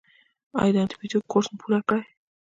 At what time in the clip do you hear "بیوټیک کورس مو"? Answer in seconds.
0.99-1.57